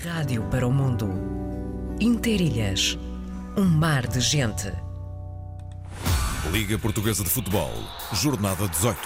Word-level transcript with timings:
Rádio 0.00 0.42
para 0.44 0.66
o 0.66 0.72
mundo. 0.72 1.08
Interilhas. 2.00 2.98
Um 3.56 3.64
mar 3.64 4.06
de 4.06 4.20
gente. 4.20 4.72
Liga 6.50 6.78
Portuguesa 6.78 7.22
de 7.22 7.28
Futebol. 7.28 7.70
Jornada 8.12 8.66
18. 8.66 8.98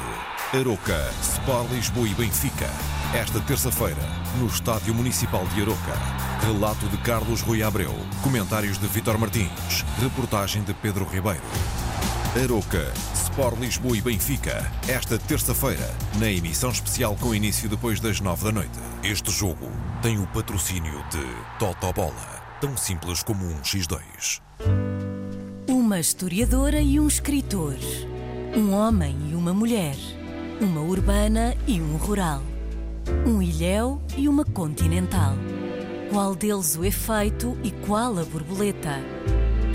Aroca, 0.54 1.10
Sport 1.20 1.70
Lisboa 1.72 2.08
e 2.08 2.14
Benfica. 2.14 2.70
Esta 3.12 3.40
terça-feira, 3.40 4.00
no 4.38 4.46
Estádio 4.46 4.94
Municipal 4.94 5.44
de 5.48 5.60
Aroca. 5.60 5.98
Relato 6.46 6.86
de 6.86 6.96
Carlos 6.98 7.42
Rui 7.42 7.62
Abreu. 7.62 7.94
Comentários 8.22 8.78
de 8.78 8.86
Vitor 8.86 9.18
Martins. 9.18 9.84
Reportagem 10.00 10.62
de 10.62 10.72
Pedro 10.72 11.04
Ribeiro. 11.04 11.42
Aroca, 12.42 12.92
Sport 13.14 13.58
Lisboa 13.58 13.96
e 13.96 14.02
Benfica. 14.02 14.70
Esta 14.86 15.18
terça-feira, 15.18 15.90
na 16.18 16.30
emissão 16.30 16.70
especial 16.70 17.16
com 17.16 17.34
início 17.34 17.66
depois 17.66 17.98
das 17.98 18.20
nove 18.20 18.44
da 18.44 18.52
noite. 18.52 18.78
Este 19.02 19.30
jogo 19.30 19.66
tem 20.02 20.18
o 20.18 20.26
patrocínio 20.26 21.02
de 21.10 21.24
Totobola. 21.58 22.12
Tão 22.60 22.76
simples 22.76 23.22
como 23.22 23.42
um 23.42 23.60
X2. 23.62 24.42
Uma 25.66 25.98
historiadora 25.98 26.78
e 26.78 27.00
um 27.00 27.08
escritor. 27.08 27.76
Um 28.54 28.74
homem 28.74 29.16
e 29.30 29.34
uma 29.34 29.54
mulher. 29.54 29.96
Uma 30.60 30.82
urbana 30.82 31.56
e 31.66 31.80
um 31.80 31.96
rural. 31.96 32.42
Um 33.26 33.40
ilhéu 33.40 34.02
e 34.14 34.28
uma 34.28 34.44
continental. 34.44 35.32
Qual 36.10 36.34
deles 36.34 36.76
o 36.76 36.84
efeito 36.84 37.56
e 37.64 37.70
qual 37.70 38.18
a 38.18 38.24
borboleta? 38.24 39.00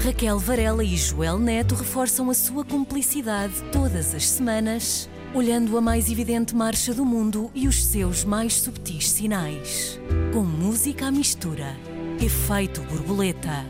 Raquel 0.03 0.39
Varela 0.39 0.83
e 0.83 0.97
Joel 0.97 1.37
Neto 1.37 1.75
reforçam 1.75 2.27
a 2.31 2.33
sua 2.33 2.65
cumplicidade 2.65 3.53
todas 3.71 4.15
as 4.15 4.27
semanas, 4.27 5.07
olhando 5.31 5.77
a 5.77 5.81
mais 5.81 6.09
evidente 6.09 6.55
marcha 6.55 6.91
do 6.91 7.05
mundo 7.05 7.51
e 7.53 7.67
os 7.67 7.85
seus 7.85 8.23
mais 8.23 8.55
subtis 8.55 9.11
sinais. 9.11 9.99
Com 10.33 10.41
música 10.41 11.05
à 11.05 11.11
mistura. 11.11 11.77
Efeito 12.19 12.81
borboleta. 12.81 13.63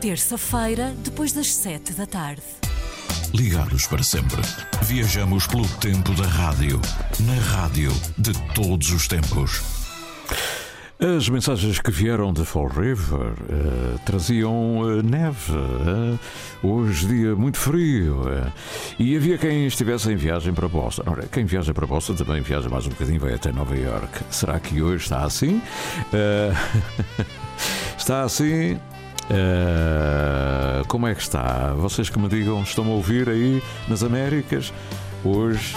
Terça-feira, 0.00 0.94
depois 1.04 1.32
das 1.32 1.52
sete 1.52 1.92
da 1.92 2.06
tarde. 2.06 2.42
Ligados 3.34 3.86
para 3.86 4.02
sempre. 4.02 4.40
Viajamos 4.84 5.46
pelo 5.46 5.68
tempo 5.80 6.14
da 6.14 6.26
rádio. 6.26 6.80
Na 7.20 7.34
rádio 7.34 7.92
de 8.16 8.32
todos 8.54 8.90
os 8.90 9.06
tempos. 9.06 9.83
As 10.98 11.28
mensagens 11.28 11.80
que 11.80 11.90
vieram 11.90 12.32
de 12.32 12.44
Fall 12.44 12.68
River 12.68 13.32
uh, 13.32 13.98
traziam 14.06 14.78
uh, 14.78 15.02
neve, 15.02 15.52
uh, 15.52 16.18
hoje 16.62 17.08
dia 17.08 17.34
muito 17.34 17.58
frio, 17.58 18.22
e 18.96 19.16
havia 19.16 19.36
quem 19.36 19.66
estivesse 19.66 20.12
em 20.12 20.14
viagem 20.14 20.54
para 20.54 20.68
Boston. 20.68 21.02
Ora, 21.06 21.26
quem 21.26 21.44
viaja 21.44 21.74
para 21.74 21.84
Boston 21.84 22.14
também 22.14 22.40
viaja 22.42 22.68
mais 22.68 22.86
um 22.86 22.90
bocadinho, 22.90 23.18
vai 23.18 23.34
até 23.34 23.50
Nova 23.50 23.76
York. 23.76 24.20
Será 24.30 24.60
que 24.60 24.80
hoje 24.80 25.02
está 25.02 25.24
assim? 25.24 25.60
está 27.98 28.22
assim? 28.22 28.78
como 30.86 31.08
é 31.08 31.14
que 31.14 31.22
está? 31.22 31.72
Vocês 31.74 32.08
que 32.08 32.18
me 32.20 32.28
digam, 32.28 32.62
estão 32.62 32.84
a 32.84 32.90
ouvir 32.90 33.28
aí 33.28 33.60
nas 33.88 34.04
Américas? 34.04 34.72
Hoje 35.24 35.74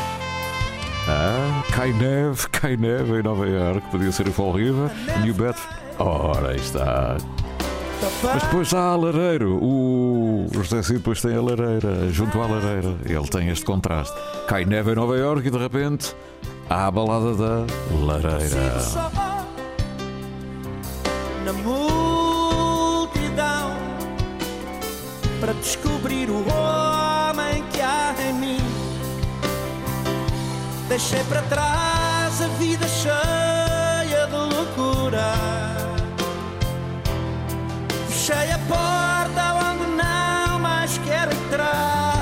ah, 1.07 1.63
cai 1.71 1.93
neve, 1.93 2.47
cai 2.51 2.77
neve 2.77 3.19
em 3.19 3.23
Nova 3.23 3.47
York, 3.47 3.89
podia 3.89 4.11
ser 4.11 4.27
o 4.27 4.33
Fall 4.33 4.51
River, 4.53 4.91
New 5.23 5.33
Bedford. 5.33 5.75
Ora, 5.99 6.49
aí 6.51 6.57
está. 6.57 7.17
Mas 8.23 8.43
depois 8.43 8.73
há 8.73 8.91
a 8.91 8.95
lareiro. 8.95 9.57
O 9.61 10.47
José 10.53 10.83
Cid 10.83 10.99
depois 10.99 11.21
tem 11.21 11.35
a 11.35 11.41
lareira, 11.41 12.09
junto 12.11 12.39
à 12.41 12.47
lareira. 12.47 12.95
Ele 13.05 13.27
tem 13.27 13.49
este 13.49 13.65
contraste. 13.65 14.15
Cai 14.47 14.65
neve 14.65 14.91
em 14.91 14.95
Nova 14.95 15.17
York 15.17 15.47
e 15.47 15.51
de 15.51 15.57
repente 15.57 16.15
há 16.69 16.87
a 16.87 16.91
balada 16.91 17.33
da 17.35 17.65
lareira. 18.05 18.77
Na 21.45 21.53
multidão 21.53 22.67
para 25.39 25.53
descobrir 25.53 26.29
o 26.29 26.43
Deixei 30.87 31.21
para 31.25 31.41
trás 31.43 32.41
a 32.41 32.47
vida 32.57 32.87
cheia 32.87 34.25
de 34.25 34.35
loucura. 34.35 35.33
Fechei 38.07 38.51
a 38.51 38.59
porta 38.59 39.53
onde 39.69 39.85
não 39.91 40.59
mais 40.59 40.97
quero 40.99 41.33
entrar. 41.33 42.17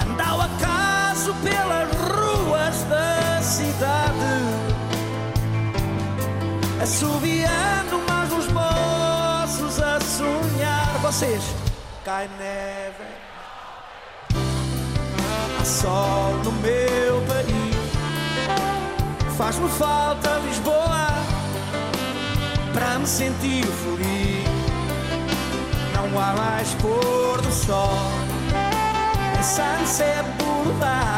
Ando 0.00 0.22
ao 0.22 0.40
acaso 0.42 1.34
pelas 1.42 1.90
ruas 1.96 2.82
da 2.84 3.42
cidade, 3.42 4.44
assobiando 6.80 7.98
mais 8.08 8.32
uns 8.32 8.46
moços 8.52 9.82
a 9.82 10.00
sonhar. 10.00 10.98
Vocês, 11.02 11.42
cai 12.04 12.30
neve 12.38 13.07
sol 15.68 16.32
no 16.44 16.52
meu 16.52 17.20
país. 17.26 17.76
Faz-me 19.36 19.68
falta 19.68 20.40
Lisboa 20.46 21.08
para 22.72 22.98
me 22.98 23.06
sentir 23.06 23.66
feliz. 23.66 24.48
Não 25.94 26.18
há 26.18 26.32
mais 26.32 26.74
pôr 26.74 27.40
do 27.42 27.52
sol 27.52 28.10
em 29.38 29.42
Sunset 29.42 30.24
Boulevard. 30.38 31.17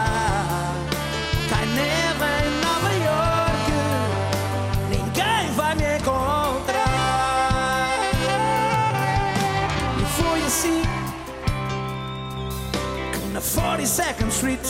42nd 13.81 14.29
Street. 14.29 14.61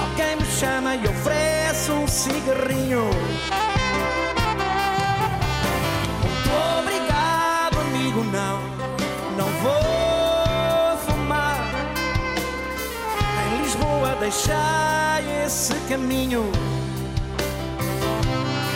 Alguém 0.00 0.36
me 0.36 0.46
chama 0.46 0.96
e 0.96 1.06
oferece 1.06 1.90
um 1.90 2.08
cigarrinho. 2.08 3.10
Obrigado, 6.78 7.80
amigo, 7.80 8.24
não, 8.24 8.60
não 9.36 9.48
vou 9.62 10.96
fumar. 11.06 11.68
Em 13.46 13.62
Lisboa 13.62 14.16
deixei 14.20 15.44
esse 15.44 15.74
caminho. 15.86 16.50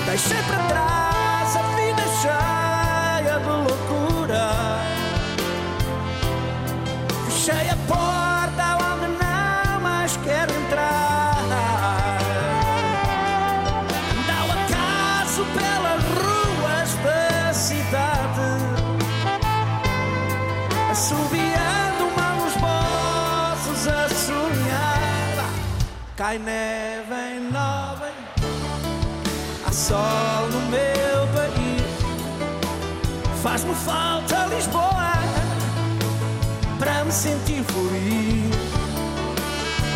Deixei 0.04 0.42
para 0.42 0.62
trás 0.68 1.17
Cai 26.28 26.38
neve 26.40 27.14
em 27.14 27.40
Nova, 27.50 28.10
há 29.66 29.72
sol 29.72 30.46
no 30.52 30.60
meu 30.68 31.26
país. 31.32 31.88
Faz-me 33.42 33.74
falta 33.74 34.44
Lisboa 34.54 35.14
para 36.78 37.02
me 37.06 37.12
sentir 37.12 37.64
feliz. 37.64 38.54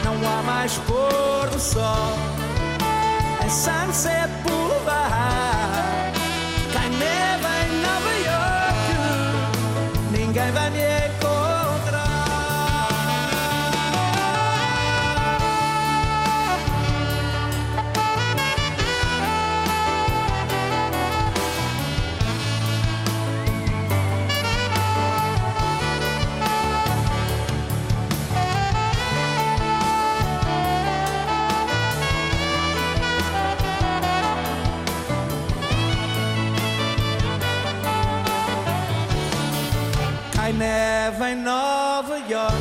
Não 0.03 0.15
há 0.26 0.42
mais 0.44 0.78
pôr 0.87 1.50
do 1.50 1.60
sol 1.60 2.16
em 3.44 3.50
Sunset 3.50 4.31
Boulevard. 4.42 4.61
Neve 40.53 41.25
em 41.31 41.37
Nova 41.37 42.19
York, 42.28 42.54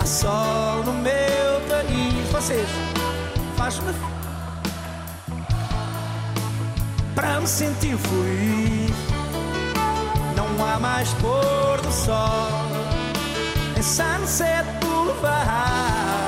há 0.00 0.06
sol 0.06 0.82
no 0.84 0.92
meu 0.92 1.60
país. 1.68 2.28
Vocês, 2.32 2.68
faz-me 3.56 3.92
para 7.14 7.40
me 7.40 7.46
sentir 7.46 7.96
fluir. 7.96 8.90
Não 10.36 10.66
há 10.66 10.78
mais 10.78 11.08
pôr 11.14 11.80
do 11.80 11.92
sol 11.92 12.48
em 13.76 13.82
Sunset 13.82 14.64
Boulevard. 14.80 16.23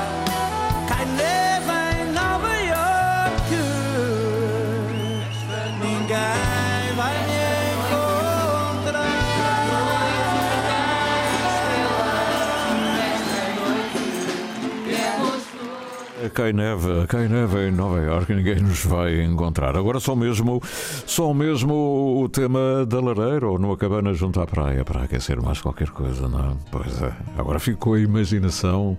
Cai 16.37 16.53
neve, 16.53 17.07
cai 17.07 17.27
neve 17.27 17.67
em 17.67 17.71
Nova 17.71 17.99
Iorque, 17.99 18.35
ninguém 18.35 18.61
nos 18.61 18.85
vai 18.85 19.23
encontrar. 19.23 19.75
Agora 19.75 19.99
só 19.99 20.15
mesmo, 20.15 20.61
só 21.07 21.33
mesmo 21.33 22.21
o 22.21 22.29
tema 22.29 22.85
da 22.85 22.99
lareira 22.99 23.47
ou 23.47 23.57
numa 23.57 23.75
cabana 23.75 24.13
junto 24.13 24.39
à 24.39 24.45
praia 24.45 24.85
para 24.85 25.01
aquecer 25.01 25.41
mais 25.41 25.59
qualquer 25.59 25.89
coisa, 25.89 26.27
não 26.27 26.39
é? 26.39 26.53
Pois 26.71 27.01
é, 27.01 27.11
agora 27.39 27.57
ficou 27.57 27.95
a 27.95 27.99
imaginação. 27.99 28.95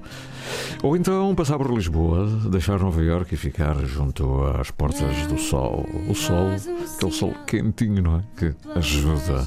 Ou 0.83 0.97
então 0.97 1.33
passar 1.37 1.59
por 1.59 1.73
Lisboa, 1.73 2.27
deixar 2.51 2.81
Nova 2.81 3.01
Iorque 3.01 3.37
e 3.37 3.39
ficar 3.39 3.77
junto 3.87 4.43
às 4.61 4.73
portas 4.73 5.25
do 5.29 5.39
sol. 5.39 5.87
O 6.09 6.17
sol, 6.17 6.49
aquele 6.97 7.13
sol 7.13 7.33
quentinho, 7.47 8.03
não 8.03 8.17
é? 8.17 8.23
Que 8.37 8.55
ajuda 8.77 9.47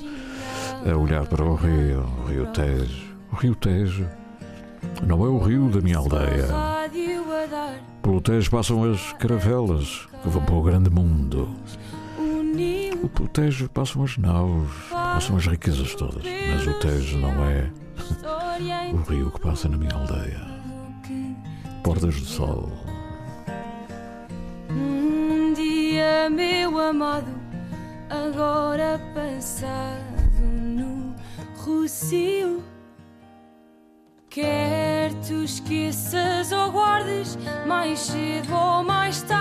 a 0.90 0.96
olhar 0.96 1.28
para 1.28 1.44
o 1.44 1.56
rio, 1.56 2.06
o 2.24 2.30
rio 2.30 2.46
Tejo. 2.54 3.04
O 3.34 3.36
rio 3.36 3.54
Tejo 3.54 4.08
não 5.06 5.26
é 5.26 5.28
o 5.28 5.40
rio 5.40 5.68
da 5.68 5.82
minha 5.82 5.98
aldeia. 5.98 6.71
Pelo 8.02 8.22
Tejo 8.22 8.50
passam 8.50 8.92
as 8.92 9.14
caravelas 9.14 10.08
que 10.22 10.30
vão 10.30 10.44
para 10.44 10.56
o 10.56 10.62
grande 10.62 10.90
mundo. 10.90 11.50
O 13.04 13.10
pelo 13.10 13.28
Tejo 13.28 13.70
passam 13.70 14.04
as 14.04 14.18
naus, 14.18 14.70
passam 14.90 15.36
as 15.36 15.46
riquezas 15.46 15.94
todas. 15.96 16.24
Mas 16.24 16.66
o 16.68 16.80
Tejo 16.80 17.18
não 17.18 17.44
é 17.46 17.70
o 18.94 18.98
rio 19.10 19.32
que 19.32 19.42
passa 19.42 19.68
na 19.68 19.78
minha 19.78 19.94
aldeia. 19.94 20.42
Portas 21.84 22.16
do 22.20 22.26
Sol. 22.26 22.70
Um 24.70 25.54
dia, 25.54 26.30
meu 26.30 26.80
amado, 26.80 27.34
agora 28.10 29.00
passado 29.14 30.42
no 30.42 31.14
Rocio. 31.58 32.64
Quer 34.30 34.91
tu 35.28 35.44
esqueças 35.44 36.52
ou 36.52 36.72
guardes, 36.72 37.38
mais 37.66 38.00
cedo 38.00 38.54
ou 38.54 38.84
mais 38.84 39.22
tarde, 39.24 39.41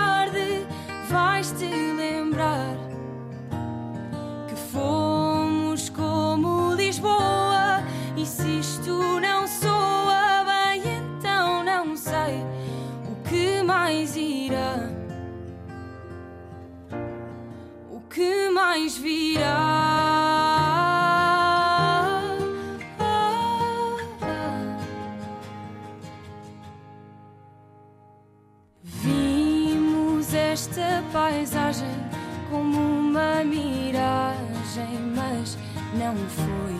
não 36.13 36.27
foi. 36.29 36.75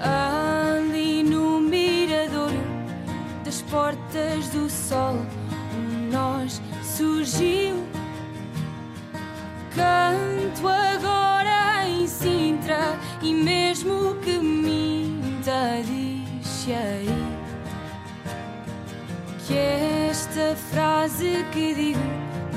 Ali 0.00 1.22
no 1.22 1.60
miradouro 1.60 2.62
das 3.44 3.62
portas 3.62 4.48
do 4.48 4.68
sol, 4.70 5.16
um 5.76 6.10
nós 6.10 6.60
surgiu. 6.82 7.84
Canto 9.74 10.68
agora 10.68 11.88
em 11.88 12.06
Sintra 12.06 12.96
e 13.20 13.34
mesmo 13.34 14.14
que 14.22 14.38
minta, 14.38 15.82
diz 15.84 16.68
aí 16.68 17.08
que 19.46 19.56
esta 19.56 20.54
frase 20.70 21.44
que 21.52 21.74
digo 21.74 22.00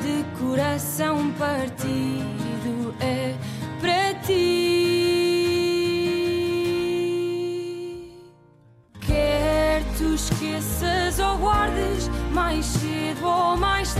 de 0.03 0.23
coração 0.39 1.31
partido 1.33 2.95
é 2.99 3.33
cedo 13.27 13.29
ou 13.29 13.57
mais 13.57 13.93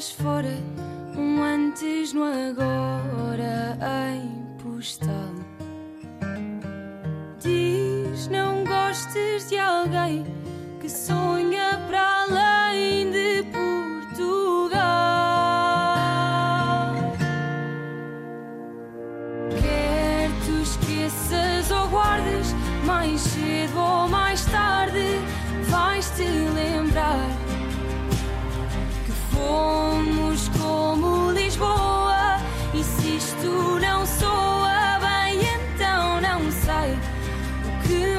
fora? 0.00 0.83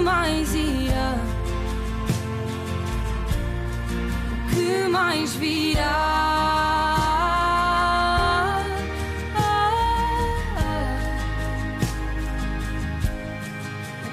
Mais 0.06 0.54
irá. 0.54 1.16
O 4.46 4.56
que 4.56 4.88
mais 4.88 5.36
virá? 5.36 5.82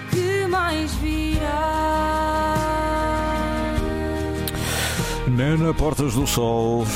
O 0.00 0.10
que 0.10 0.46
mais 0.46 0.94
virá? 0.94 2.54
Nena 5.28 5.74
Portas 5.74 6.14
do 6.14 6.26
Sol. 6.26 6.86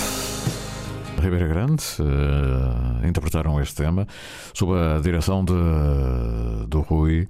Ribeira 1.21 1.49
Grande 1.49 1.83
eh, 1.99 3.09
interpretaram 3.09 3.61
este 3.61 3.75
tema 3.75 4.07
sob 4.55 4.73
a 4.75 5.01
direção 5.01 5.45
de, 5.45 5.55
do 6.69 6.81
Rui 6.81 7.27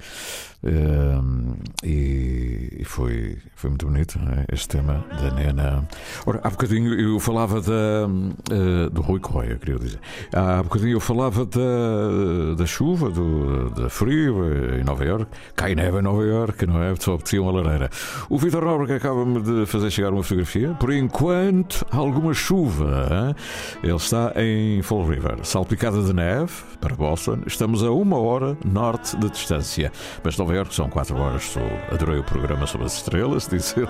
e, 1.84 2.82
foi, 2.84 3.38
foi 3.54 3.70
muito 3.70 3.86
bonito 3.86 4.18
não 4.18 4.32
é? 4.32 4.44
este 4.52 4.68
tema 4.68 5.04
da 5.20 5.30
Nena. 5.30 5.86
Ora, 6.25 6.40
há 6.42 6.50
bocadinho 6.50 6.94
eu 6.94 7.18
falava 7.20 7.60
da, 7.60 8.08
eh, 8.50 8.88
do 8.90 9.02
Rui 9.02 9.20
Correia, 9.20 9.56
queria 9.56 9.78
dizer. 9.78 10.00
Há 10.32 10.62
bocadinho 10.62 10.92
eu 10.92 11.00
falava 11.00 11.44
da, 11.44 12.54
da 12.56 12.66
chuva, 12.66 13.10
do, 13.10 13.70
da 13.70 13.90
frio 13.90 14.44
eh, 14.44 14.80
em 14.80 14.84
Nova 14.84 15.04
Iorque, 15.04 15.30
cai 15.54 15.75
neve 15.75 15.98
em 15.98 16.02
Nova 16.02 16.25
Iorque, 16.25 16.66
não 16.66 16.82
é? 16.82 16.94
Só 16.96 17.14
apetecia 17.14 17.42
uma 17.42 17.52
lareira. 17.52 17.90
O 18.28 18.38
Vitor 18.38 18.86
que 18.86 18.92
acaba-me 18.92 19.40
de 19.40 19.66
fazer 19.66 19.90
chegar 19.90 20.12
uma 20.12 20.22
fotografia, 20.22 20.75
por 20.80 20.92
enquanto, 20.92 21.86
alguma 21.90 22.34
chuva. 22.34 23.34
Ele 23.82 23.94
está 23.94 24.32
em 24.36 24.82
Fall 24.82 25.06
River, 25.06 25.38
salpicada 25.44 26.02
de 26.02 26.12
neve 26.12 26.52
para 26.80 26.94
Boston. 26.96 27.40
Estamos 27.46 27.82
a 27.82 27.90
uma 27.90 28.18
hora 28.18 28.56
norte 28.64 29.16
de 29.16 29.30
distância, 29.30 29.92
mas 30.25 30.36
Nova 30.46 30.58
York 30.58 30.72
são 30.72 30.88
quatro 30.88 31.18
horas 31.18 31.42
sul. 31.42 31.68
Adorei 31.90 32.20
o 32.20 32.22
programa 32.22 32.68
sobre 32.68 32.86
as 32.86 32.94
estrelas, 32.94 33.48
disse 33.50 33.80
ele. 33.80 33.88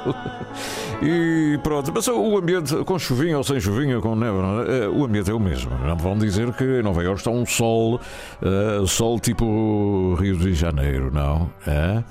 E 1.03 1.59
pronto, 1.59 1.93
mas 1.95 2.09
o 2.09 2.39
ambiente, 2.39 2.75
com 2.85 2.99
chuvinha 2.99 3.37
ou 3.37 3.45
sem 3.45 3.61
chuvinha, 3.61 4.01
com 4.01 4.17
neve, 4.17 4.39
é? 4.69 4.89
o 4.89 5.05
ambiente 5.05 5.31
é 5.31 5.35
o 5.35 5.39
mesmo. 5.39 5.77
Não 5.85 5.97
vão 5.99 6.17
dizer 6.17 6.51
que 6.55 6.65
em 6.65 6.83
Nova 6.83 7.03
York 7.03 7.21
está 7.21 7.31
um 7.31 7.45
sol, 7.45 8.01
uh, 8.41 8.87
sol 8.87 9.21
tipo 9.21 10.15
Rio 10.19 10.35
de 10.39 10.55
Janeiro, 10.55 11.11
não? 11.13 11.51
É? 11.67 12.03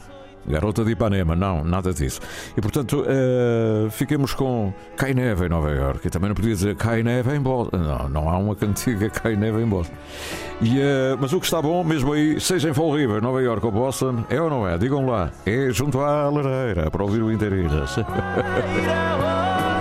Garota 0.47 0.83
de 0.83 0.91
Ipanema, 0.91 1.35
não, 1.35 1.63
nada 1.63 1.93
disso. 1.93 2.19
E 2.55 2.61
portanto, 2.61 3.01
uh, 3.01 3.89
fiquemos 3.91 4.33
com 4.33 4.73
Cai 4.95 5.13
Neve 5.13 5.45
em 5.45 5.49
Nova 5.49 5.71
York. 5.71 6.07
E 6.07 6.09
também 6.09 6.29
não 6.29 6.35
podia 6.35 6.53
dizer 6.53 6.75
Cai 6.75 7.03
Neve 7.03 7.35
em 7.35 7.39
Boston. 7.39 7.77
Não, 7.77 8.09
não 8.09 8.29
há 8.29 8.37
uma 8.37 8.55
cantiga 8.55 9.09
Cai 9.09 9.35
Neve 9.35 9.61
em 9.61 9.67
Boston. 9.67 9.93
E, 10.61 10.79
uh, 10.79 11.17
mas 11.19 11.33
o 11.33 11.39
que 11.39 11.45
está 11.45 11.61
bom, 11.61 11.83
mesmo 11.83 12.13
aí, 12.13 12.39
seja 12.39 12.69
em 12.69 12.73
Fall 12.73 12.95
River, 12.95 13.21
Nova 13.21 13.41
York 13.41 13.65
ou 13.65 13.71
Boston, 13.71 14.23
é 14.29 14.41
ou 14.41 14.49
não 14.49 14.67
é? 14.67 14.77
Digam 14.77 15.05
lá. 15.05 15.31
É 15.45 15.69
junto 15.71 15.99
à 15.99 16.29
lareira, 16.29 16.89
para 16.89 17.03
ouvir 17.03 17.21
o 17.21 17.31
Interilhas. 17.31 17.95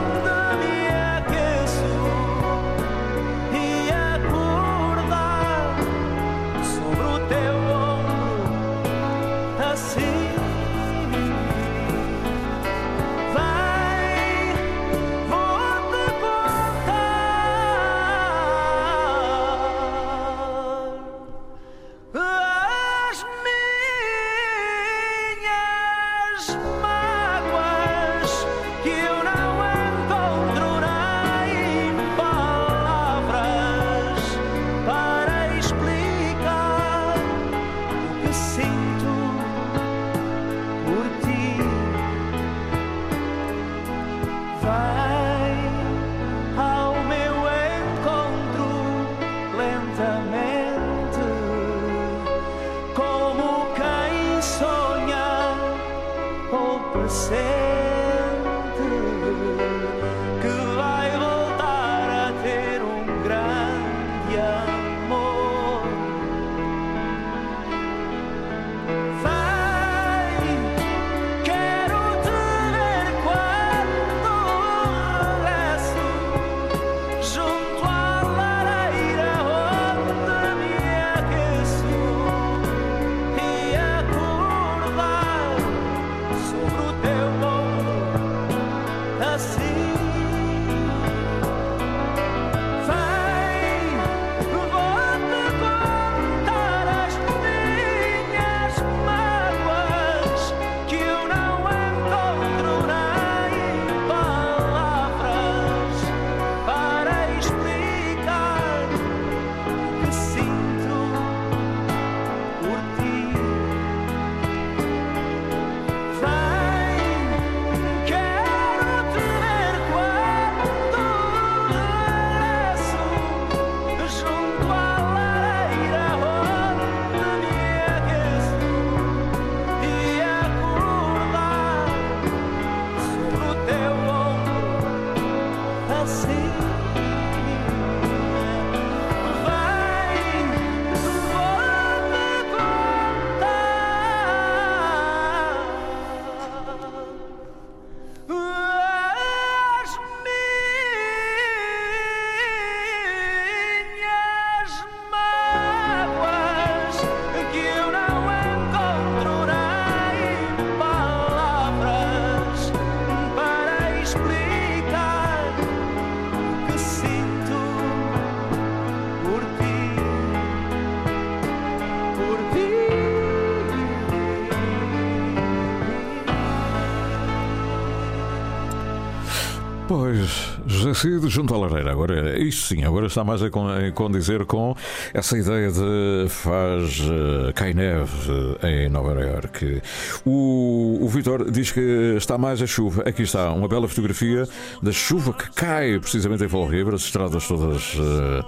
Cid 181.04 181.28
junto 181.28 181.54
à 181.54 181.58
lareira. 181.58 181.92
Agora, 181.92 182.38
isto 182.38 182.68
sim, 182.68 182.82
agora 182.82 183.08
está 183.08 183.22
mais 183.22 183.42
a 183.42 183.50
condizer 183.92 184.46
com 184.46 184.74
essa 185.12 185.36
ideia 185.36 185.70
de 185.70 186.26
faz 186.30 186.98
uh, 187.00 187.52
cai 187.54 187.74
neve 187.74 188.56
em 188.62 188.88
Nova 188.88 189.12
Iorque. 189.20 189.82
O, 190.24 190.98
o 191.02 191.08
Vitor 191.08 191.50
diz 191.50 191.70
que 191.70 192.14
está 192.16 192.38
mais 192.38 192.62
a 192.62 192.66
chuva. 192.66 193.02
Aqui 193.02 193.22
está 193.22 193.52
uma 193.52 193.68
bela 193.68 193.86
fotografia 193.86 194.48
da 194.82 194.92
chuva 194.92 195.32
que 195.32 195.50
cai 195.50 195.98
precisamente 195.98 196.44
em 196.44 196.48
Fall 196.48 196.66
River, 196.66 196.94
as 196.94 197.02
estradas 197.02 197.46
todas. 197.46 197.94
Uh, 197.94 198.44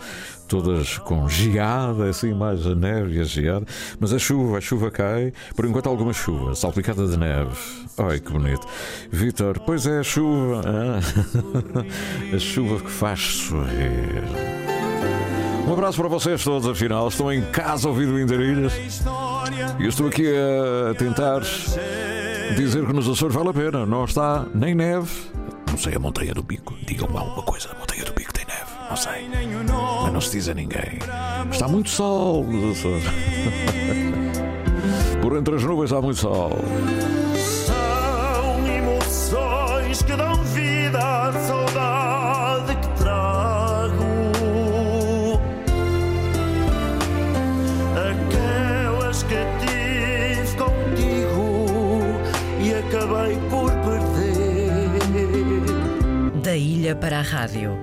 todas 0.47 0.99
com 0.99 1.28
geada, 1.28 2.09
assim, 2.09 2.33
mais 2.33 2.66
a 2.66 2.75
neve 2.75 3.16
e 3.16 3.21
a 3.21 3.25
geada. 3.25 3.66
Mas 3.99 4.12
a 4.12 4.18
chuva, 4.18 4.59
a 4.59 4.61
chuva 4.61 4.90
cai, 4.90 5.33
por 5.54 5.64
enquanto 5.64 5.88
alguma 5.88 6.12
chuva, 6.12 6.54
salpicada 6.54 7.06
de 7.06 7.16
neve. 7.16 7.50
Ai 7.99 8.21
que 8.21 8.30
bonito. 8.30 8.66
Vitor, 9.11 9.59
pois 9.61 9.87
é 9.87 9.99
a 9.99 10.02
chuva, 10.02 10.62
a 12.33 12.38
chuva 12.38 12.80
que 12.80 12.90
faz 12.90 13.21
sorrir. 13.21 14.75
Um 15.66 15.73
abraço 15.73 15.99
para 15.99 16.08
vocês 16.08 16.44
todos, 16.44 16.68
afinal, 16.68 17.08
estão 17.08 17.32
em 17.32 17.42
casa 17.50 17.88
ouvindo 17.88 18.20
Indarilhas 18.20 18.73
e 19.78 19.82
eu 19.82 19.88
estou 19.88 20.06
aqui 20.06 20.25
a 20.28 20.94
tentar 20.94 21.40
dizer 22.56 22.87
que 22.87 22.92
nos 22.92 23.08
Açores 23.08 23.35
vale 23.35 23.49
a 23.49 23.52
pena, 23.52 23.85
não 23.85 24.04
está 24.04 24.46
nem 24.54 24.75
neve. 24.75 25.11
Não 25.68 25.76
sei 25.76 25.96
a 25.96 25.99
Montanha 25.99 26.32
do 26.32 26.44
Pico, 26.44 26.75
digam-me 26.87 27.18
alguma 27.18 27.42
coisa, 27.42 27.70
a 27.73 27.78
Montanha 27.78 28.04
do 28.04 28.12
Pico 28.12 28.32
tem 28.32 28.44
neve, 28.46 28.70
não 28.88 28.96
sei. 28.96 29.28
Mas 30.04 30.12
não 30.12 30.20
se 30.20 30.30
diz 30.30 30.49
a 30.49 30.54
ninguém. 30.54 31.00
Está 31.50 31.66
muito 31.66 31.90
sol 31.90 32.44
nos 32.44 32.78
Açores. 32.78 33.04
Por 35.20 35.37
entre 35.37 35.56
as 35.56 35.64
nuvens 35.64 35.92
há 35.92 36.00
muito 36.00 36.20
sol. 36.20 36.52
Para 57.00 57.19
a 57.19 57.23
rádio 57.23 57.76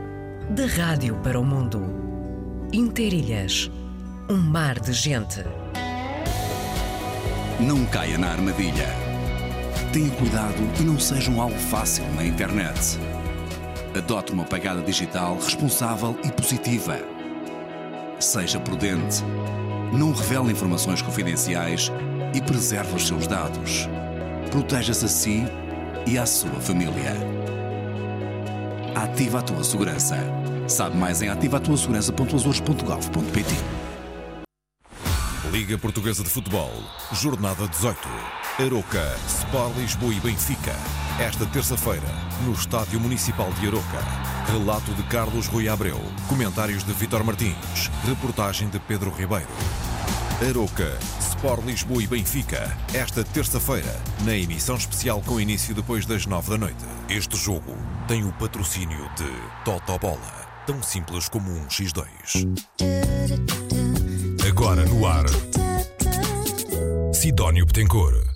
Da 0.49 0.65
rádio 0.65 1.15
para 1.23 1.39
o 1.39 1.43
mundo. 1.43 1.81
Interilhas. 2.71 3.71
Um 4.29 4.37
mar 4.37 4.79
de 4.79 4.91
gente. 4.91 5.43
Não 7.59 7.85
caia 7.85 8.17
na 8.17 8.29
armadilha. 8.29 8.87
Tenha 9.91 10.09
cuidado 10.11 10.57
e 10.79 10.83
não 10.83 10.99
seja 10.99 11.31
um 11.31 11.41
alvo 11.41 11.57
fácil 11.57 12.03
na 12.15 12.25
internet. 12.25 12.99
Adote 13.95 14.33
uma 14.33 14.43
pegada 14.43 14.81
digital 14.81 15.35
responsável 15.35 16.17
e 16.23 16.31
positiva. 16.31 16.99
Seja 18.19 18.59
prudente. 18.59 19.23
Não 19.93 20.11
revele 20.11 20.51
informações 20.51 21.01
confidenciais 21.01 21.91
e 22.33 22.41
preserve 22.41 22.95
os 22.95 23.07
seus 23.07 23.27
dados. 23.27 23.87
Proteja-se 24.51 25.05
a 25.05 25.09
si 25.09 25.43
e 26.05 26.17
à 26.17 26.25
sua 26.25 26.59
família. 26.59 27.32
Ativa 29.03 29.39
a 29.39 29.41
tua 29.41 29.63
segurança. 29.65 30.15
Sabe 30.65 30.95
mais 30.95 31.21
em 31.21 31.27
ativatuasegurança.azores.gov.pt 31.27 33.53
Liga 35.51 35.77
Portuguesa 35.77 36.23
de 36.23 36.29
Futebol, 36.29 36.71
Jornada 37.11 37.67
18. 37.67 37.99
Aroca, 38.65 39.03
Sport 39.27 39.75
Lisboa 39.77 40.13
e 40.13 40.21
Benfica. 40.21 40.71
Esta 41.19 41.45
terça-feira, 41.45 42.07
no 42.45 42.53
Estádio 42.53 42.97
Municipal 42.97 43.51
de 43.59 43.67
Aroca. 43.67 43.99
Relato 44.49 44.93
de 44.93 45.03
Carlos 45.03 45.47
Rui 45.47 45.67
Abreu. 45.67 45.99
Comentários 46.29 46.85
de 46.85 46.93
Vitor 46.93 47.25
Martins. 47.25 47.91
Reportagem 48.07 48.69
de 48.69 48.79
Pedro 48.79 49.11
Ribeiro. 49.11 49.49
Aroca, 50.43 50.97
Sport 51.19 51.65
Lisboa 51.65 52.03
e 52.03 52.07
Benfica. 52.07 52.77
Esta 52.93 53.23
terça-feira, 53.23 53.95
na 54.25 54.35
emissão 54.35 54.75
especial 54.75 55.21
com 55.21 55.39
início 55.39 55.73
depois 55.73 56.05
das 56.05 56.25
nove 56.25 56.49
da 56.49 56.57
noite. 56.57 56.83
Este 57.07 57.37
jogo 57.37 57.77
tem 58.07 58.25
o 58.25 58.33
patrocínio 58.33 59.09
de 59.15 59.29
Totobola. 59.63 60.19
Tão 60.67 60.83
simples 60.83 61.29
como 61.29 61.49
um 61.49 61.65
X2. 61.67 62.05
Agora 64.47 64.85
no 64.85 65.07
ar. 65.07 65.25
Sidónio 67.13 67.65
Betancourt. 67.65 68.32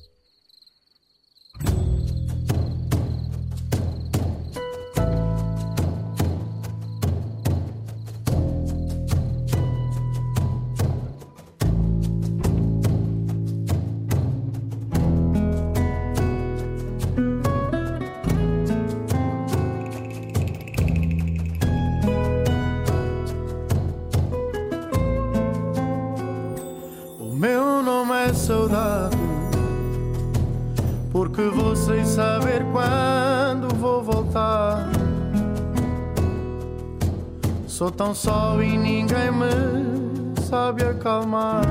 Sou 37.78 37.92
tão 37.92 38.12
só 38.16 38.60
e 38.60 38.76
ninguém 38.76 39.32
me 39.32 40.42
sabe 40.50 40.84
acalmar. 40.84 41.62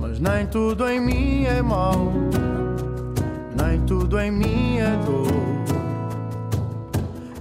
Mas 0.00 0.18
nem 0.18 0.46
tudo 0.46 0.88
em 0.88 0.98
mim 0.98 1.44
é 1.44 1.60
mau, 1.60 2.10
nem 3.54 3.78
tudo 3.84 4.18
em 4.18 4.30
mim 4.30 4.78
é 4.78 4.96
dor. 5.04 5.26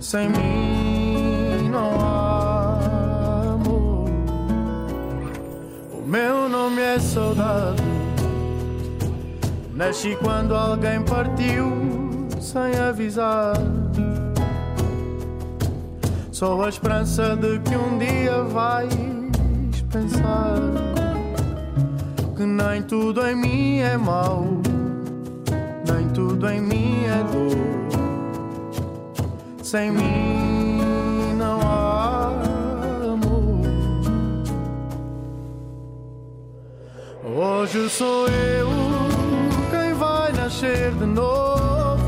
Sem 0.01 0.27
mim 0.27 1.69
não 1.69 1.97
há 2.01 3.53
amor. 3.53 4.09
O 5.93 6.05
meu 6.05 6.49
nome 6.49 6.81
é 6.81 6.99
saudade. 6.99 7.81
Nasci 9.73 10.17
quando 10.21 10.53
alguém 10.53 11.01
partiu 11.01 12.27
sem 12.41 12.77
avisar. 12.77 13.80
Sou 16.41 16.63
a 16.63 16.69
esperança 16.69 17.35
de 17.35 17.59
que 17.59 17.75
um 17.75 17.99
dia 17.99 18.41
vais 18.45 18.91
pensar 19.91 20.57
que 22.35 22.43
nem 22.43 22.81
tudo 22.81 23.27
em 23.27 23.35
mim 23.35 23.77
é 23.77 23.95
mau, 23.95 24.47
nem 25.85 26.09
tudo 26.09 26.49
em 26.49 26.59
mim 26.59 27.05
é 27.05 27.23
dor. 27.31 27.55
Sem 29.61 29.91
mim 29.91 30.81
não 31.37 31.61
há 31.61 32.31
amor. 33.03 33.61
Hoje 37.23 37.87
sou 37.87 38.27
eu 38.29 38.67
quem 39.69 39.93
vai 39.93 40.31
nascer 40.33 40.91
de 40.95 41.05
novo. 41.05 42.01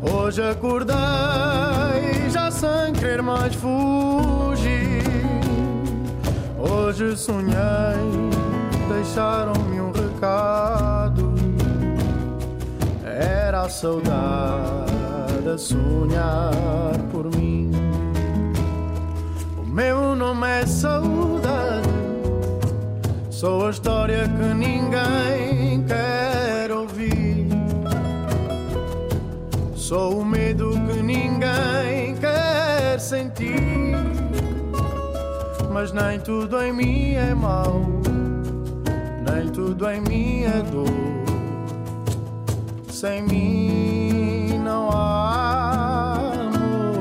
Hoje 0.00 0.42
acordei 0.48 0.94
já 0.94 1.35
sem 2.56 2.92
querer 2.94 3.22
mais 3.22 3.54
fugir. 3.54 5.04
Hoje 6.58 7.14
sonhei, 7.16 7.52
deixaram-me 8.88 9.80
um 9.80 9.92
recado. 9.92 11.34
Era 13.04 13.62
a 13.62 13.68
saudade 13.68 15.48
a 15.54 15.58
sonhar 15.58 16.94
por 17.12 17.26
mim. 17.36 17.70
O 19.58 19.66
meu 19.66 20.16
nome 20.16 20.46
é 20.48 20.66
saudade. 20.66 21.88
Sou 23.30 23.66
a 23.66 23.70
história 23.70 24.26
que 24.26 24.54
ninguém 24.54 25.84
quer 25.86 26.72
ouvir. 26.72 27.48
Sou 29.74 30.20
o 30.20 30.24
medo 30.24 30.75
Mas 35.78 35.92
nem 35.92 36.18
tudo 36.18 36.58
em 36.62 36.72
mim 36.72 37.12
é 37.12 37.34
mau, 37.34 37.82
nem 39.30 39.46
tudo 39.52 39.86
em 39.90 40.00
mim 40.00 40.44
é 40.44 40.62
dor. 40.72 40.88
Sem 42.88 43.22
mim 43.24 44.58
não 44.64 44.88
há 44.90 46.32
amor. 46.32 46.96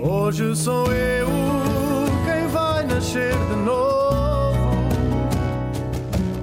Hoje 0.00 0.54
sou 0.54 0.86
eu 0.92 1.26
quem 2.24 2.46
vai 2.52 2.86
nascer 2.86 3.32
de 3.32 3.56
novo. 3.64 4.76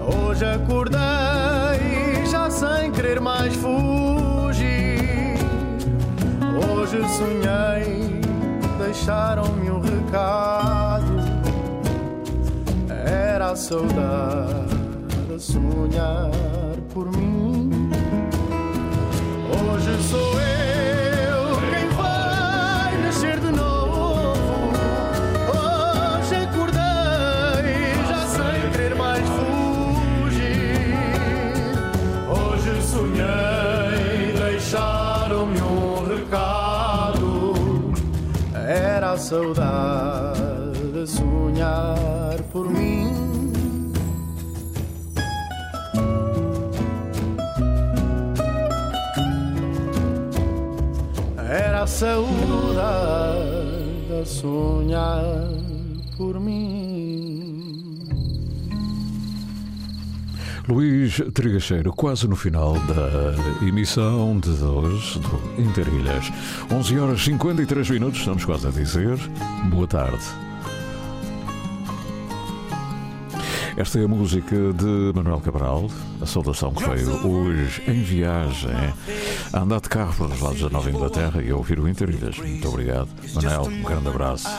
Hoje 0.02 0.44
acordei 0.44 2.26
já 2.30 2.50
sem 2.50 2.92
querer 2.92 3.22
mais 3.22 3.56
fugir. 3.56 5.38
Hoje 6.68 6.98
sonhei, 7.18 8.20
deixaram-me 8.78 9.72
um 9.72 10.03
Era 12.88 13.50
a 13.52 13.56
saudade 13.56 14.70
sonhar 15.40 16.30
por 16.94 17.12
mim. 17.18 17.90
Hoje 19.50 20.04
sou 20.04 20.40
eu 20.40 21.58
quem 21.72 21.90
vai 21.98 22.98
nascer 23.02 23.40
de 23.40 23.52
novo. 23.52 24.74
Hoje 25.50 26.36
acordei 26.36 27.96
já 28.08 28.28
sem 28.28 28.70
querer 28.72 28.96
mais 28.96 29.28
fugir. 29.30 30.94
Hoje 32.30 32.82
sonhei, 32.84 34.34
deixaram-me 34.38 35.60
um 35.60 36.06
recado. 36.06 37.44
Era 38.54 39.14
a 39.14 39.18
saudade 39.18 39.63
sonhar 54.26 55.24
por 56.18 56.40
mim. 56.40 58.00
Luís 60.68 61.22
Trigacheiro, 61.34 61.92
quase 61.92 62.28
no 62.28 62.36
final 62.36 62.74
da 62.74 63.68
emissão 63.68 64.40
de 64.40 64.50
hoje 64.50 65.20
do 65.20 65.62
Interilhas. 65.62 66.32
11 66.72 67.00
horas 67.00 67.22
53 67.24 67.90
minutos, 67.90 68.20
estamos 68.20 68.46
quase 68.46 68.68
a 68.68 68.72
dizer. 68.72 69.18
Boa 69.70 69.88
tarde. 69.88 70.24
Esta 73.76 74.00
é 74.00 74.06
a 74.06 74.08
música 74.08 74.56
de 74.56 75.12
Manuel 75.16 75.42
Cabral, 75.42 75.90
a 76.22 76.26
saudação 76.26 76.72
que 76.72 76.88
veio 76.88 77.28
hoje 77.28 77.82
em 77.88 78.02
viagem 78.04 78.72
a 79.54 79.60
andar 79.60 79.80
de 79.80 79.88
carro 79.88 80.14
pelos 80.14 80.42
lados 80.42 80.62
da 80.62 80.70
Nova 80.70 80.90
Inglaterra 80.90 81.42
e 81.42 81.52
a 81.52 81.56
ouvir 81.56 81.80
o 81.80 81.88
Interilhas. 81.88 82.38
Muito 82.38 82.68
obrigado. 82.68 83.08
Manel, 83.36 83.62
um 83.62 83.84
grande 83.84 84.08
abraço. 84.08 84.50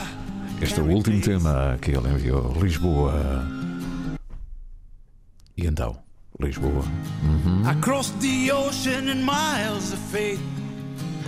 Este 0.62 0.78
é 0.78 0.82
o 0.82 0.86
último 0.86 1.20
tema 1.20 1.76
que 1.82 1.90
ele 1.90 2.08
enviou. 2.08 2.54
Lisboa. 2.62 3.12
E 5.56 5.66
então, 5.66 5.96
Lisboa. 6.40 6.84
Uhum. 7.24 7.68
I 7.68 7.74
crossed 7.80 8.14
the 8.20 8.52
ocean 8.52 9.08
in 9.08 9.24
miles 9.24 9.92
of 9.92 9.98
faith. 10.12 10.40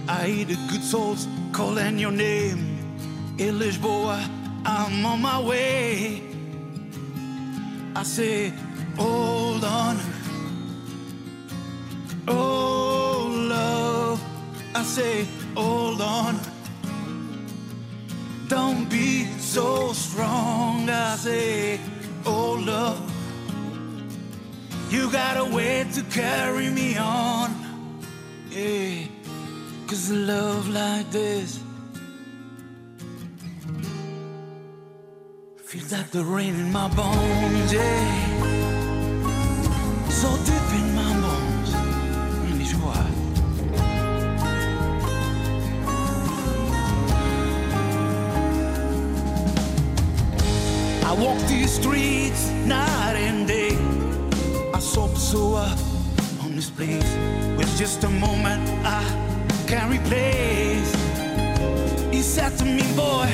I 0.09 0.29
hear 0.29 0.47
the 0.47 0.57
good 0.71 0.83
souls 0.85 1.27
calling 1.53 1.99
your 1.99 2.13
name. 2.13 2.79
In 3.39 3.59
Lisboa, 3.59 4.21
I'm 4.65 5.05
on 5.05 5.21
my 5.21 5.41
way. 5.45 6.23
I 7.97 8.05
say, 8.05 8.53
hold 8.97 9.65
on. 9.65 9.97
Oh, 12.29 12.37
love. 12.37 12.73
I 12.73 12.76
say, 14.97 15.27
hold 15.55 16.01
on. 16.01 16.41
Don't 18.49 18.89
be 18.89 19.27
so 19.39 19.93
strong. 19.93 20.89
I 20.89 21.17
say, 21.17 21.79
oh, 22.25 22.53
love. 22.73 23.03
You 24.91 25.13
got 25.13 25.37
a 25.37 25.45
way 25.57 25.85
to 25.93 26.03
carry 26.05 26.71
me 26.71 26.97
on. 26.97 27.49
Yeah. 28.51 29.05
Cause 29.87 30.11
love 30.11 30.67
like 30.69 31.11
this 31.11 31.61
feels 35.65 35.93
like 35.93 36.11
the 36.11 36.25
rain 36.25 36.55
in 36.55 36.73
my 36.73 36.89
bones. 36.97 37.73
Yeah. 37.73 38.37
So 40.09 40.29
deep 40.49 40.66
walk 51.19 51.39
these 51.49 51.73
streets 51.73 52.51
night 52.67 53.17
and 53.17 53.47
day. 53.47 53.77
I 54.75 54.81
saw 54.81 55.09
Pessoa 55.09 55.67
uh, 55.67 56.45
on 56.45 56.57
this 56.57 56.71
place. 56.71 57.17
With 57.57 57.73
just 57.79 58.05
a 58.05 58.11
moment 58.11 58.63
I 58.85 59.03
can't 59.67 59.91
replace. 59.91 60.93
He 62.13 62.23
said 62.23 62.57
to 62.59 62.65
me, 62.65 62.83
boy, 62.95 63.29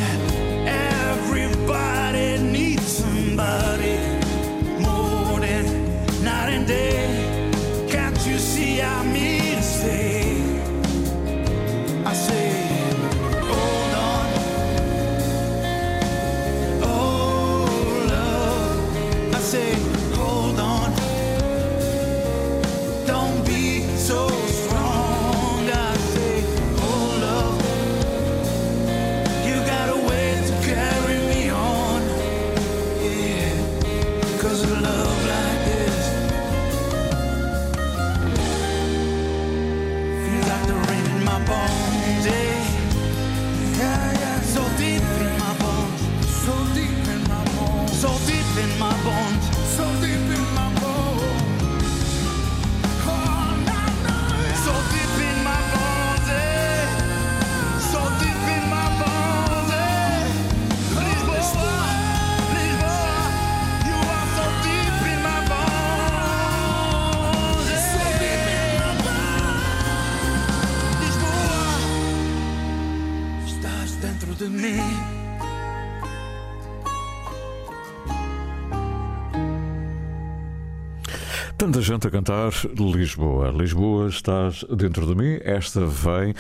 gente 81.83 82.07
a 82.07 82.11
cantar 82.11 82.53
Lisboa. 82.79 83.51
Lisboa 83.51 84.09
estás 84.09 84.65
dentro 84.71 85.05
de 85.07 85.15
mim. 85.15 85.41
Esta 85.43 85.81
vem, 85.85 86.33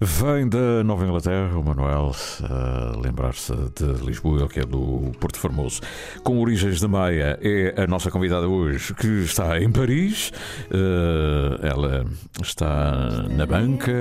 vem 0.00 0.48
da 0.48 0.82
Nova 0.84 1.04
Inglaterra. 1.04 1.58
O 1.58 1.62
Manuel 1.62 2.14
a 2.42 2.96
lembrar-se 2.98 3.52
de 3.52 4.04
Lisboa, 4.04 4.48
que 4.48 4.60
é 4.60 4.64
do 4.64 5.12
Porto 5.20 5.38
Formoso. 5.38 5.80
Com 6.22 6.40
origens 6.40 6.80
de 6.80 6.86
Maia, 6.86 7.38
é 7.42 7.82
a 7.82 7.86
nossa 7.86 8.10
convidada 8.10 8.48
hoje, 8.48 8.94
que 8.94 9.06
está 9.22 9.60
em 9.60 9.70
Paris. 9.70 10.32
Eh, 10.70 11.68
ela 11.68 12.04
está 12.42 13.26
na 13.30 13.46
banca, 13.46 13.92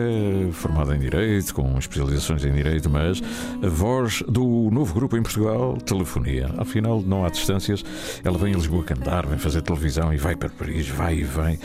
formada 0.52 0.96
em 0.96 1.00
Direito, 1.00 1.54
com 1.54 1.78
especializações 1.78 2.44
em 2.46 2.54
Direito, 2.54 2.90
mas 2.90 3.22
a 3.62 3.68
voz 3.68 4.24
do 4.28 4.70
novo 4.72 4.94
grupo 4.94 5.18
em 5.18 5.24
Portugal, 5.24 5.78
Telefonia. 5.78 6.50
Afinal, 6.58 7.02
não 7.02 7.26
há 7.26 7.30
distâncias. 7.30 7.84
Ela 8.24 8.38
vem 8.38 8.54
a 8.54 8.58
Lisboa 8.58 8.84
cantar, 8.84 9.26
vem 9.26 9.38
fazer 9.38 9.62
televisão 9.62 10.14
e 10.14 10.18
vai 10.18 10.36
para 10.36 10.50
Paris, 10.50 10.88
vai 10.88 11.16
e 11.16 11.24
vem. 11.24 11.60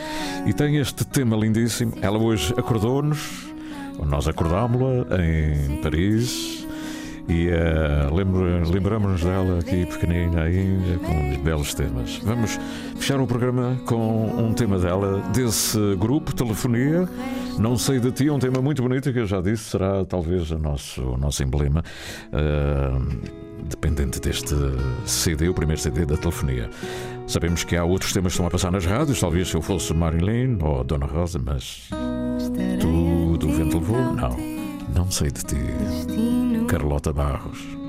E 0.45 0.53
tem 0.53 0.77
este 0.77 1.05
tema 1.05 1.35
lindíssimo. 1.35 1.93
Ela 2.01 2.17
hoje 2.17 2.53
acordou-nos, 2.57 3.19
ou 3.19 3.58
nós 4.05 4.27
acordámos-la 4.27 5.05
em 5.23 5.81
Paris. 5.81 6.57
E 7.27 7.47
uh, 7.49 8.11
lembro- 8.15 8.67
lembramos-nos 8.71 9.23
dela 9.23 9.59
aqui 9.59 9.85
pequenina 9.85 10.41
ainda, 10.45 10.97
com 10.97 11.11
uns 11.13 11.37
belos 11.37 11.75
temas. 11.75 12.17
Vamos 12.23 12.59
fechar 12.97 13.21
o 13.21 13.27
programa 13.27 13.79
com 13.85 14.25
um 14.35 14.51
tema 14.51 14.79
dela, 14.79 15.21
desse 15.31 15.77
grupo, 15.97 16.33
Telefonia. 16.33 17.07
Não 17.59 17.77
sei 17.77 17.99
de 17.99 18.11
ti, 18.11 18.31
um 18.31 18.39
tema 18.39 18.61
muito 18.63 18.81
bonito 18.81 19.13
que 19.13 19.19
eu 19.19 19.27
já 19.27 19.41
disse, 19.41 19.65
será 19.65 20.03
talvez 20.05 20.49
o 20.49 20.57
nosso, 20.57 21.03
o 21.03 21.17
nosso 21.17 21.43
emblema, 21.43 21.83
uh, 22.33 23.19
dependente 23.63 24.19
deste 24.19 24.55
CD, 25.05 25.49
o 25.49 25.53
primeiro 25.53 25.79
CD 25.79 26.07
da 26.07 26.17
Telefonia. 26.17 26.67
Sabemos 27.27 27.63
que 27.63 27.75
há 27.75 27.83
outros 27.83 28.11
temas 28.11 28.31
que 28.31 28.37
estão 28.37 28.47
a 28.47 28.49
passar 28.49 28.71
nas 28.71 28.87
rádios, 28.87 29.19
talvez 29.19 29.49
se 29.49 29.53
eu 29.55 29.61
fosse 29.61 29.93
Marilyn 29.93 30.57
ou 30.63 30.83
Dona 30.83 31.05
Rosa, 31.05 31.37
mas 31.37 31.87
tu 32.79 33.08
levou? 33.73 34.13
Não, 34.13 34.35
não 34.95 35.11
sei 35.11 35.31
de 35.31 35.43
ti. 35.43 35.57
Carlota 36.67 37.11
Barros. 37.13 37.79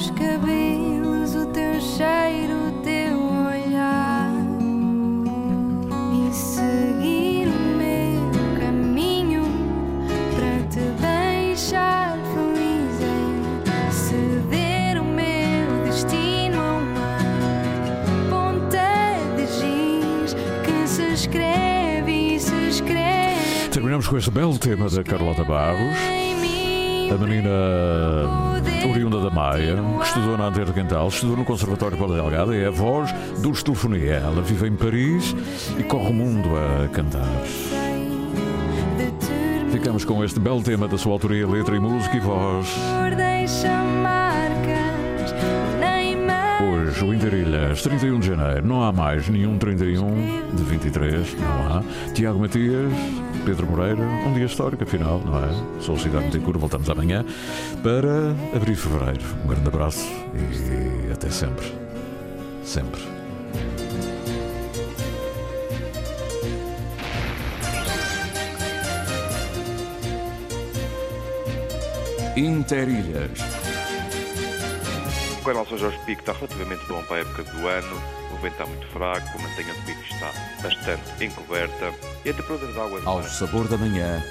Teus 0.00 0.10
cabelos, 0.12 1.34
o 1.34 1.46
teu 1.46 1.78
cheiro, 1.78 2.68
o 2.68 2.72
teu 2.82 3.18
olhar 3.18 4.32
e 6.14 6.32
seguir 6.32 7.48
o 7.48 7.60
meu 7.76 8.30
caminho 8.58 9.42
para 10.34 10.62
te 10.68 10.80
deixar 11.00 12.16
feliz 12.32 13.00
é 13.68 13.90
ceder 13.90 15.02
o 15.02 15.04
meu 15.04 15.84
destino 15.84 16.58
a 16.58 16.78
uma 16.78 17.08
ponta 18.30 19.36
de 19.36 19.46
giz 19.46 20.34
que 20.64 20.88
se 20.88 21.12
escreve 21.12 22.36
e 22.36 22.40
se 22.40 22.54
escreve 22.68 23.68
Terminamos 23.70 24.08
com 24.08 24.16
este 24.16 24.30
belo 24.30 24.58
tema 24.58 24.88
da 24.88 25.04
Carlota 25.04 25.44
Barros. 25.44 25.94
em. 26.10 26.20
A 27.10 27.18
menina 27.18 28.49
oriunda 28.88 29.20
da 29.20 29.30
Maia, 29.30 29.76
estudou 30.02 30.36
na 30.36 30.46
Antena 30.46 30.72
Quental, 30.72 31.08
estudou 31.08 31.36
no 31.36 31.44
Conservatório 31.44 31.96
Paulo 31.96 32.14
Delgado, 32.14 32.54
é 32.54 32.66
a 32.66 32.70
voz 32.70 33.12
dos 33.40 33.62
telefonia. 33.62 34.14
Ela 34.14 34.42
vive 34.42 34.68
em 34.68 34.76
Paris 34.76 35.34
e 35.78 35.82
corre 35.82 36.10
o 36.10 36.14
mundo 36.14 36.48
a 36.56 36.88
cantar. 36.88 37.28
Ficamos 39.70 40.04
com 40.04 40.24
este 40.24 40.40
belo 40.40 40.62
tema 40.62 40.88
da 40.88 40.98
sua 40.98 41.12
autoria, 41.12 41.46
letra 41.46 41.76
e 41.76 41.80
música 41.80 42.16
e 42.16 42.20
voz. 42.20 42.66
Hoje, 46.90 47.04
o 47.04 47.14
Interilhas, 47.14 47.82
31 47.82 48.18
de 48.18 48.26
janeiro. 48.26 48.66
Não 48.66 48.82
há 48.82 48.90
mais 48.90 49.28
nenhum 49.28 49.56
31 49.56 50.50
de 50.56 50.62
23, 50.64 51.36
não 51.38 51.76
há. 51.76 51.84
Tiago 52.12 52.40
Matias, 52.40 52.92
Pedro 53.44 53.64
Moreira, 53.68 54.02
um 54.02 54.32
dia 54.32 54.46
histórico, 54.46 54.82
afinal, 54.82 55.22
não 55.24 55.38
é? 55.38 55.80
Sou 55.80 55.96
Cidade 55.96 56.24
Metencur, 56.24 56.58
voltamos 56.58 56.90
amanhã 56.90 57.24
para 57.84 58.30
abrir 58.56 58.74
fevereiro. 58.74 59.24
Um 59.44 59.48
grande 59.48 59.68
abraço 59.68 60.04
e 60.34 61.12
até 61.12 61.30
sempre. 61.30 61.64
Sempre. 62.64 63.00
Interilhas. 72.36 73.69
O 75.50 75.52
canal 75.52 75.66
São 75.66 75.78
Jorge 75.78 75.98
Pico 76.06 76.20
está 76.20 76.32
relativamente 76.32 76.86
bom 76.86 77.02
para 77.02 77.16
a 77.16 77.20
época 77.22 77.42
do 77.42 77.66
ano. 77.66 78.00
O 78.32 78.36
vento 78.36 78.52
está 78.52 78.66
muito 78.66 78.86
fraco, 78.86 79.26
a 79.36 79.42
mantenha 79.42 79.74
do 79.74 79.80
pico 79.84 80.00
está 80.02 80.32
bastante 80.62 81.24
encoberta 81.24 81.92
e 82.24 82.30
a 82.30 82.34
temperatura 82.34 82.72
da 82.72 82.84
água... 82.84 83.02
Ao 83.04 83.20
sabor 83.24 83.66
da 83.66 83.76
manhã, 83.76 84.22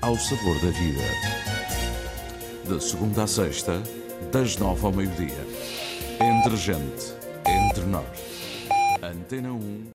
ao 0.00 0.16
sabor 0.16 0.54
da 0.60 0.70
vida. 0.70 1.02
De 2.64 2.80
segunda 2.80 3.24
a 3.24 3.26
sexta, 3.26 3.82
das 4.30 4.56
nove 4.56 4.86
ao 4.86 4.92
meio-dia. 4.92 5.44
Entre 6.20 6.56
gente, 6.56 7.12
entre 7.44 7.84
nós. 7.86 8.06
Antena 9.02 9.52
1 9.52 9.86